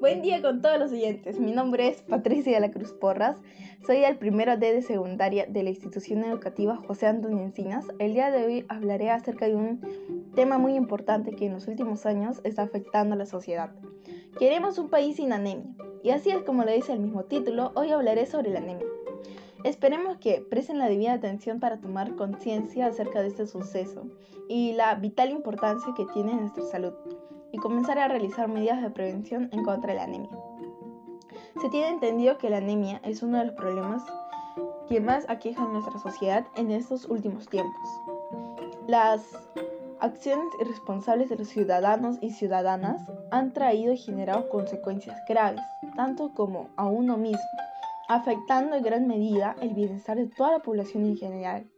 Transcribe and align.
Buen 0.00 0.22
día 0.22 0.40
con 0.40 0.62
todos 0.62 0.78
los 0.78 0.92
oyentes. 0.92 1.38
Mi 1.38 1.52
nombre 1.52 1.86
es 1.88 2.00
Patricia 2.00 2.54
de 2.54 2.60
la 2.60 2.70
Cruz 2.70 2.90
Porras. 2.94 3.36
Soy 3.86 3.98
el 3.98 4.16
primero 4.16 4.56
D 4.56 4.72
de 4.72 4.80
secundaria 4.80 5.44
de 5.44 5.62
la 5.62 5.68
institución 5.68 6.24
educativa 6.24 6.76
José 6.76 7.06
Antonio 7.06 7.44
Encinas. 7.44 7.84
El 7.98 8.14
día 8.14 8.30
de 8.30 8.46
hoy 8.46 8.64
hablaré 8.70 9.10
acerca 9.10 9.46
de 9.46 9.56
un 9.56 9.82
tema 10.34 10.56
muy 10.56 10.72
importante 10.72 11.32
que 11.32 11.44
en 11.44 11.52
los 11.52 11.68
últimos 11.68 12.06
años 12.06 12.40
está 12.44 12.62
afectando 12.62 13.14
a 13.14 13.18
la 13.18 13.26
sociedad. 13.26 13.72
Queremos 14.38 14.78
un 14.78 14.88
país 14.88 15.16
sin 15.16 15.34
anemia. 15.34 15.74
Y 16.02 16.08
así 16.10 16.30
es 16.30 16.42
como 16.44 16.64
le 16.64 16.76
dice 16.76 16.94
el 16.94 17.00
mismo 17.00 17.24
título, 17.24 17.72
hoy 17.74 17.90
hablaré 17.90 18.24
sobre 18.24 18.48
la 18.48 18.60
anemia. 18.60 18.86
Esperemos 19.64 20.16
que 20.16 20.40
presten 20.40 20.78
la 20.78 20.88
debida 20.88 21.12
atención 21.12 21.60
para 21.60 21.78
tomar 21.78 22.16
conciencia 22.16 22.86
acerca 22.86 23.20
de 23.20 23.28
este 23.28 23.46
suceso 23.46 24.06
y 24.48 24.72
la 24.72 24.94
vital 24.94 25.30
importancia 25.30 25.92
que 25.94 26.06
tiene 26.14 26.32
en 26.32 26.40
nuestra 26.40 26.64
salud 26.64 26.94
y 27.52 27.58
comenzar 27.58 27.98
a 27.98 28.08
realizar 28.08 28.48
medidas 28.48 28.82
de 28.82 28.90
prevención 28.90 29.48
en 29.52 29.64
contra 29.64 29.92
de 29.92 29.96
la 29.96 30.04
anemia. 30.04 30.30
Se 31.60 31.68
tiene 31.68 31.88
entendido 31.88 32.38
que 32.38 32.50
la 32.50 32.58
anemia 32.58 33.00
es 33.04 33.22
uno 33.22 33.38
de 33.38 33.46
los 33.46 33.54
problemas 33.54 34.02
que 34.88 35.00
más 35.00 35.24
aquejan 35.28 35.72
nuestra 35.72 35.98
sociedad 35.98 36.46
en 36.56 36.70
estos 36.70 37.04
últimos 37.06 37.48
tiempos. 37.48 37.88
Las 38.86 39.22
acciones 40.00 40.48
irresponsables 40.60 41.28
de 41.28 41.36
los 41.36 41.48
ciudadanos 41.48 42.16
y 42.20 42.30
ciudadanas 42.30 43.02
han 43.30 43.52
traído 43.52 43.92
y 43.92 43.98
generado 43.98 44.48
consecuencias 44.48 45.20
graves, 45.28 45.60
tanto 45.94 46.32
como 46.34 46.70
a 46.76 46.86
uno 46.86 47.16
mismo, 47.16 47.38
afectando 48.08 48.74
en 48.74 48.82
gran 48.82 49.06
medida 49.06 49.54
el 49.60 49.74
bienestar 49.74 50.16
de 50.16 50.26
toda 50.26 50.52
la 50.52 50.58
población 50.60 51.04
en 51.04 51.16
general. 51.16 51.70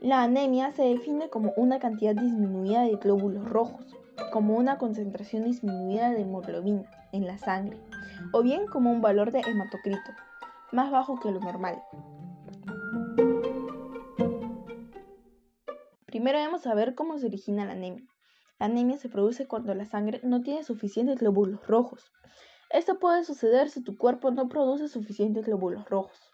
La 0.00 0.22
anemia 0.22 0.72
se 0.72 0.82
define 0.82 1.28
como 1.28 1.52
una 1.58 1.78
cantidad 1.78 2.14
disminuida 2.14 2.84
de 2.84 2.96
glóbulos 2.96 3.46
rojos, 3.46 3.84
como 4.32 4.56
una 4.56 4.78
concentración 4.78 5.44
disminuida 5.44 6.08
de 6.08 6.22
hemoglobina 6.22 6.90
en 7.12 7.26
la 7.26 7.36
sangre, 7.36 7.78
o 8.32 8.42
bien 8.42 8.66
como 8.66 8.90
un 8.90 9.02
valor 9.02 9.30
de 9.30 9.40
hematocrito, 9.40 10.10
más 10.72 10.90
bajo 10.90 11.20
que 11.20 11.30
lo 11.30 11.38
normal. 11.40 11.82
Primero 16.06 16.38
debemos 16.38 16.62
saber 16.62 16.94
cómo 16.94 17.18
se 17.18 17.26
origina 17.26 17.66
la 17.66 17.72
anemia. 17.72 18.08
La 18.58 18.66
anemia 18.66 18.96
se 18.96 19.10
produce 19.10 19.46
cuando 19.46 19.74
la 19.74 19.84
sangre 19.84 20.22
no 20.24 20.40
tiene 20.40 20.64
suficientes 20.64 21.18
glóbulos 21.18 21.66
rojos. 21.66 22.10
Esto 22.70 22.98
puede 22.98 23.22
suceder 23.22 23.68
si 23.68 23.84
tu 23.84 23.98
cuerpo 23.98 24.30
no 24.30 24.48
produce 24.48 24.88
suficientes 24.88 25.44
glóbulos 25.44 25.86
rojos. 25.90 26.32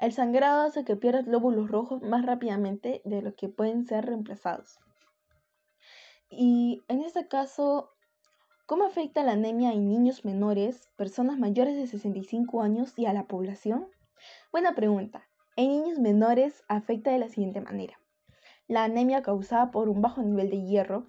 El 0.00 0.12
sangrado 0.12 0.62
hace 0.62 0.82
que 0.82 0.96
pierdas 0.96 1.26
glóbulos 1.26 1.70
rojos 1.70 2.00
más 2.00 2.24
rápidamente 2.24 3.02
de 3.04 3.20
lo 3.20 3.34
que 3.34 3.50
pueden 3.50 3.84
ser 3.84 4.06
reemplazados. 4.06 4.78
Y 6.30 6.82
en 6.88 7.02
este 7.02 7.28
caso, 7.28 7.90
¿cómo 8.64 8.84
afecta 8.84 9.22
la 9.22 9.32
anemia 9.32 9.74
en 9.74 9.88
niños 9.88 10.24
menores, 10.24 10.88
personas 10.96 11.38
mayores 11.38 11.76
de 11.76 11.86
65 11.86 12.62
años 12.62 12.94
y 12.96 13.04
a 13.04 13.12
la 13.12 13.26
población? 13.26 13.88
Buena 14.50 14.74
pregunta. 14.74 15.28
En 15.56 15.68
niños 15.68 15.98
menores 15.98 16.64
afecta 16.66 17.10
de 17.10 17.18
la 17.18 17.28
siguiente 17.28 17.60
manera. 17.60 18.00
La 18.68 18.84
anemia 18.84 19.20
causada 19.20 19.70
por 19.70 19.90
un 19.90 20.00
bajo 20.00 20.22
nivel 20.22 20.48
de 20.48 20.62
hierro 20.62 21.08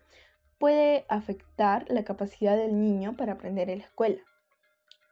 puede 0.60 1.06
afectar 1.08 1.86
la 1.88 2.04
capacidad 2.04 2.58
del 2.58 2.78
niño 2.78 3.16
para 3.16 3.34
aprender 3.34 3.70
en 3.70 3.80
la 3.80 3.86
escuela. 3.86 4.22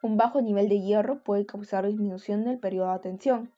Un 0.01 0.17
bajo 0.17 0.41
nivel 0.41 0.67
de 0.67 0.81
hierro 0.81 1.23
puede 1.23 1.45
causar 1.45 1.87
disminución 1.87 2.43
del 2.43 2.59
periodo 2.59 2.87
de 2.87 2.95
atención, 2.95 3.53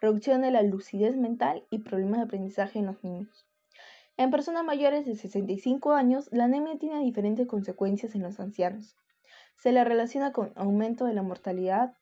reducción 0.00 0.42
de 0.42 0.50
la 0.50 0.62
lucidez 0.62 1.16
mental 1.16 1.64
y 1.70 1.80
problemas 1.80 2.18
de 2.18 2.24
aprendizaje 2.24 2.78
en 2.78 2.86
los 2.86 3.02
niños. 3.04 3.46
En 4.16 4.30
personas 4.30 4.64
mayores 4.64 5.06
de 5.06 5.14
65 5.14 5.92
años, 5.92 6.28
la 6.32 6.44
anemia 6.44 6.78
tiene 6.78 7.00
diferentes 7.00 7.46
consecuencias 7.46 8.14
en 8.14 8.22
los 8.22 8.40
ancianos. 8.40 8.96
Se 9.56 9.72
le 9.72 9.84
relaciona 9.84 10.32
con 10.32 10.52
aumento 10.56 11.04
de 11.04 11.14
la 11.14 11.22
mortalidad, 11.22 11.94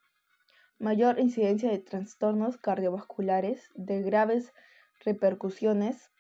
mayor 0.79 1.19
incidencia 1.19 1.71
de 1.71 1.79
trastornos 1.79 2.57
cardiovasculares, 2.57 3.71
de 3.75 4.03
graves 4.03 4.53
repercusiones, 5.05 6.11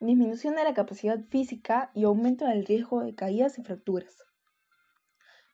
disminución 0.00 0.56
de 0.56 0.64
la 0.64 0.74
capacidad 0.74 1.20
física 1.30 1.90
y 1.94 2.04
aumento 2.04 2.46
del 2.46 2.66
riesgo 2.66 3.00
de 3.02 3.14
caídas 3.14 3.58
y 3.58 3.62
fracturas. 3.62 4.24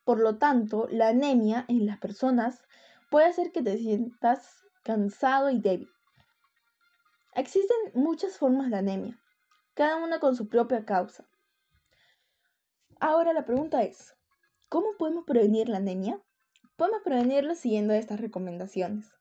Por 0.03 0.19
lo 0.19 0.37
tanto, 0.37 0.87
la 0.91 1.09
anemia 1.09 1.65
en 1.69 1.85
las 1.85 1.97
personas 1.97 2.61
puede 3.09 3.27
hacer 3.27 3.51
que 3.51 3.61
te 3.61 3.77
sientas 3.77 4.62
cansado 4.83 5.49
y 5.49 5.59
débil. 5.59 5.89
Existen 7.35 7.77
muchas 7.93 8.37
formas 8.37 8.69
de 8.69 8.77
anemia 8.77 9.19
cada 9.73 9.95
una 9.95 10.19
con 10.19 10.35
su 10.35 10.47
propia 10.47 10.85
causa. 10.85 11.25
Ahora 12.99 13.33
la 13.33 13.45
pregunta 13.45 13.83
es, 13.83 14.15
¿cómo 14.69 14.95
podemos 14.99 15.25
prevenir 15.25 15.67
la 15.67 15.77
anemia? 15.77 16.21
Podemos 16.75 17.01
prevenirla 17.03 17.55
siguiendo 17.55 17.93
estas 17.93 18.19
recomendaciones. 18.19 19.11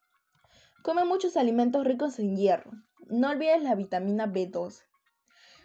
Come 0.82 1.04
muchos 1.04 1.36
alimentos 1.36 1.84
ricos 1.84 2.18
en 2.18 2.36
hierro. 2.36 2.70
No 3.06 3.30
olvides 3.30 3.62
la 3.62 3.74
vitamina 3.74 4.26
B12. 4.26 4.82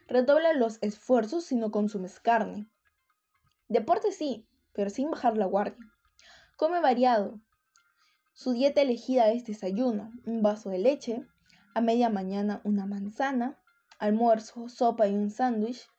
Redobla 0.07 0.53
los 0.53 0.81
esfuerzos 0.81 1.43
si 1.43 1.55
no 1.55 1.69
consumes 1.71 2.19
carne. 2.21 2.69
Deporte 3.67 4.13
sí, 4.13 4.47
pero 4.73 4.89
sin 4.89 5.11
bajar 5.11 5.37
la 5.37 5.47
guardia. 5.47 5.85
Come 6.55 6.79
variado. 6.79 7.41
Su 8.37 8.53
dieta 8.53 8.83
elegida 8.83 9.31
es 9.31 9.45
desayuno, 9.45 10.11
un 10.27 10.43
vaso 10.43 10.69
de 10.69 10.77
leche, 10.77 11.25
a 11.73 11.81
media 11.81 12.11
mañana 12.11 12.61
una 12.63 12.85
manzana, 12.85 13.57
almuerzo, 13.97 14.69
sopa 14.69 15.07
y 15.07 15.15
un 15.15 15.31
sándwich, 15.31 15.89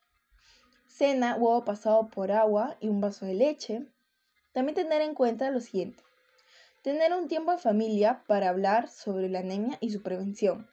cena, 0.86 1.34
huevo 1.34 1.64
pasado 1.64 2.10
por 2.10 2.30
agua 2.30 2.76
y 2.78 2.86
un 2.86 3.00
vaso 3.00 3.26
de 3.26 3.34
leche. 3.34 3.88
También 4.52 4.76
tener 4.76 5.02
en 5.02 5.14
cuenta 5.14 5.50
lo 5.50 5.60
siguiente. 5.60 6.04
Tener 6.84 7.12
un 7.12 7.26
tiempo 7.26 7.50
de 7.50 7.58
familia 7.58 8.22
para 8.28 8.50
hablar 8.50 8.88
sobre 8.88 9.28
la 9.28 9.40
anemia 9.40 9.76
y 9.80 9.90
su 9.90 10.00
prevención. 10.04 10.70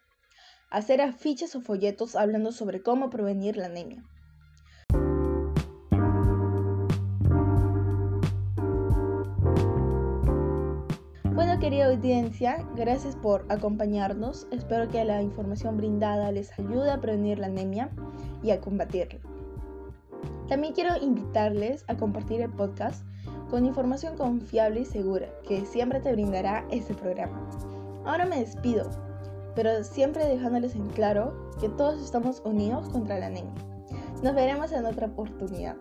Hacer 0.69 1.01
afiches 1.01 1.55
o 1.55 1.61
folletos 1.61 2.15
hablando 2.15 2.51
sobre 2.51 2.83
cómo 2.83 3.09
prevenir 3.09 3.57
la 3.57 3.65
anemia. 3.65 4.03
Querida 11.59 11.85
audiencia, 11.85 12.66
gracias 12.75 13.16
por 13.16 13.45
acompañarnos. 13.49 14.47
Espero 14.51 14.89
que 14.89 15.03
la 15.05 15.21
información 15.21 15.77
brindada 15.77 16.31
les 16.31 16.51
ayude 16.59 16.91
a 16.91 16.99
prevenir 16.99 17.39
la 17.39 17.47
anemia 17.47 17.89
y 18.43 18.51
a 18.51 18.59
combatirla. 18.59 19.19
También 20.49 20.73
quiero 20.73 20.97
invitarles 20.97 21.85
a 21.88 21.95
compartir 21.95 22.41
el 22.41 22.51
podcast 22.51 23.05
con 23.49 23.66
información 23.66 24.17
confiable 24.17 24.81
y 24.81 24.85
segura 24.85 25.27
que 25.47 25.66
siempre 25.66 26.01
te 26.01 26.11
brindará 26.11 26.66
este 26.71 26.93
programa. 26.93 27.49
Ahora 28.05 28.25
me 28.25 28.39
despido, 28.39 28.89
pero 29.55 29.83
siempre 29.83 30.25
dejándoles 30.25 30.75
en 30.75 30.87
claro 30.89 31.51
que 31.59 31.69
todos 31.69 32.03
estamos 32.03 32.41
unidos 32.43 32.89
contra 32.89 33.17
la 33.17 33.27
anemia. 33.27 33.53
Nos 34.22 34.35
veremos 34.35 34.72
en 34.72 34.85
otra 34.85 35.07
oportunidad. 35.07 35.75